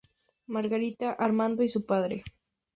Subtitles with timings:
[0.47, 2.23] Margarita, Armando y su padre